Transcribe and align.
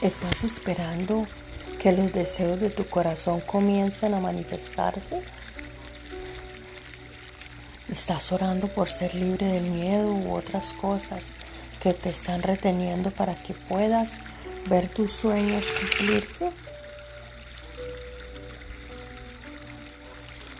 ¿Estás 0.00 0.44
esperando 0.44 1.26
que 1.78 1.92
los 1.92 2.12
deseos 2.12 2.58
de 2.58 2.70
tu 2.70 2.86
corazón 2.86 3.40
comiencen 3.40 4.14
a 4.14 4.20
manifestarse? 4.20 5.22
¿Estás 7.92 8.32
orando 8.32 8.68
por 8.68 8.88
ser 8.88 9.14
libre 9.14 9.46
del 9.46 9.64
miedo 9.64 10.14
u 10.14 10.34
otras 10.34 10.72
cosas 10.72 11.32
que 11.84 11.92
te 11.92 12.08
están 12.08 12.42
reteniendo 12.42 13.10
para 13.10 13.34
que 13.34 13.52
puedas 13.52 14.14
ver 14.70 14.88
tus 14.88 15.12
sueños 15.12 15.66
cumplirse? 15.70 16.50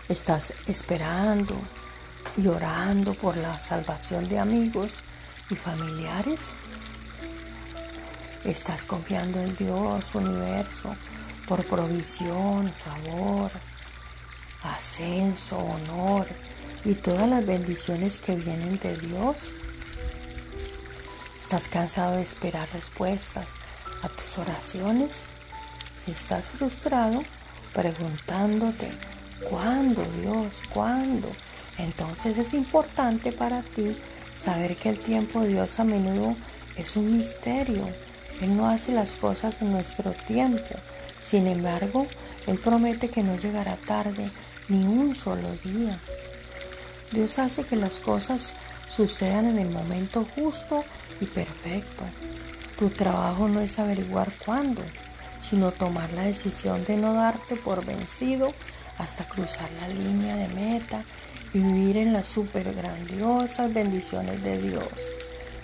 ¿Estás 0.07 0.53
esperando 0.67 1.59
y 2.37 2.45
orando 2.45 3.15
por 3.15 3.37
la 3.37 3.57
salvación 3.57 4.29
de 4.29 4.37
amigos 4.37 5.03
y 5.49 5.55
familiares? 5.55 6.53
Estás 8.43 8.85
confiando 8.85 9.41
en 9.41 9.55
Dios, 9.55 10.13
universo, 10.13 10.95
por 11.47 11.65
provisión, 11.65 12.71
favor, 12.71 13.49
ascenso, 14.61 15.57
honor 15.57 16.27
y 16.83 16.93
todas 16.93 17.27
las 17.27 17.43
bendiciones 17.43 18.19
que 18.19 18.35
vienen 18.35 18.77
de 18.77 18.95
Dios. 18.95 19.55
¿Estás 21.37 21.69
cansado 21.69 22.17
de 22.17 22.23
esperar 22.23 22.67
respuestas 22.73 23.55
a 24.01 24.09
tus 24.09 24.37
oraciones? 24.37 25.25
Si 25.93 26.11
estás 26.11 26.49
frustrado, 26.49 27.23
preguntándote, 27.73 28.91
¿cuándo 29.49 30.03
Dios? 30.21 30.63
¿Cuándo? 30.73 31.29
Entonces 31.77 32.37
es 32.37 32.53
importante 32.53 33.31
para 33.31 33.61
ti 33.61 33.97
saber 34.33 34.77
que 34.77 34.89
el 34.89 34.99
tiempo 34.99 35.41
de 35.41 35.49
Dios 35.49 35.79
a 35.79 35.83
menudo 35.83 36.35
es 36.77 36.95
un 36.95 37.15
misterio 37.15 37.91
él 38.41 38.57
no 38.57 38.67
hace 38.67 38.91
las 38.91 39.15
cosas 39.15 39.61
en 39.61 39.71
nuestro 39.71 40.11
tiempo. 40.11 40.75
Sin 41.21 41.47
embargo, 41.47 42.05
Él 42.47 42.59
promete 42.59 43.09
que 43.09 43.23
no 43.23 43.37
llegará 43.37 43.77
tarde 43.77 44.29
ni 44.67 44.85
un 44.85 45.15
solo 45.15 45.47
día. 45.63 45.97
Dios 47.11 47.39
hace 47.39 47.63
que 47.63 47.77
las 47.77 47.99
cosas 47.99 48.53
sucedan 48.95 49.47
en 49.47 49.59
el 49.59 49.69
momento 49.69 50.25
justo 50.35 50.83
y 51.19 51.25
perfecto. 51.25 52.03
Tu 52.79 52.89
trabajo 52.89 53.47
no 53.47 53.61
es 53.61 53.79
averiguar 53.79 54.31
cuándo, 54.45 54.81
sino 55.41 55.71
tomar 55.71 56.11
la 56.13 56.23
decisión 56.23 56.83
de 56.85 56.97
no 56.97 57.13
darte 57.13 57.55
por 57.55 57.85
vencido 57.85 58.51
hasta 58.97 59.27
cruzar 59.27 59.69
la 59.81 59.87
línea 59.87 60.35
de 60.35 60.47
meta 60.49 61.03
y 61.53 61.59
vivir 61.59 61.97
en 61.97 62.13
las 62.13 62.27
super 62.27 62.73
grandiosas 62.73 63.73
bendiciones 63.73 64.43
de 64.43 64.61
Dios. 64.61 64.87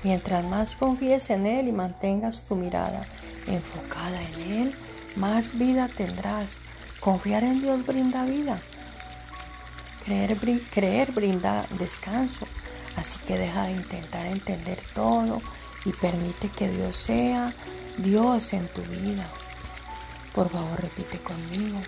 Mientras 0.04 0.44
más 0.44 0.76
confíes 0.76 1.30
en 1.30 1.46
Él 1.46 1.68
y 1.68 1.72
mantengas 1.72 2.42
tu 2.42 2.56
mirada 2.56 3.06
enfocada 3.48 4.22
en 4.22 4.52
Él, 4.52 4.76
más 5.16 5.58
vida 5.58 5.88
tendrás. 5.88 6.62
Confiar 7.00 7.44
en 7.44 7.62
Dios 7.62 7.86
brinda 7.86 8.26
vida. 8.26 8.60
Creer, 10.06 10.38
creer 10.72 11.12
brinda 11.12 11.66
descanso. 11.78 12.48
Así 12.96 13.20
que 13.20 13.38
deja 13.38 13.64
de 13.64 13.72
intentar 13.72 14.26
entender 14.26 14.80
todo 14.94 15.42
y 15.86 15.92
permite 15.92 16.50
que 16.50 16.70
Dios 16.70 16.98
sea 16.98 17.54
Dios 17.98 18.54
en 18.54 18.68
tu 18.68 18.82
vida. 18.84 19.28
Por 20.34 20.50
favor, 20.50 20.82
repite 20.82 21.20
conmigo. 21.20 21.80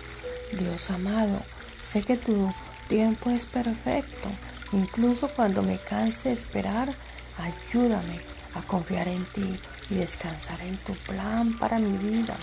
Dios 0.58 0.90
amado, 0.90 1.42
sé 1.80 2.02
que 2.02 2.16
tu 2.16 2.52
tiempo 2.88 3.30
es 3.30 3.46
perfecto. 3.46 4.28
Incluso 4.72 5.28
cuando 5.28 5.62
me 5.62 5.78
canse 5.78 6.28
de 6.28 6.34
esperar, 6.34 6.94
Ayúdame 7.38 8.20
a 8.54 8.62
confiar 8.62 9.08
en 9.08 9.24
ti 9.26 9.58
y 9.90 9.94
descansar 9.96 10.60
en 10.60 10.76
tu 10.78 10.92
plan 10.94 11.56
para 11.58 11.78
mi 11.78 11.98
vida. 11.98 12.36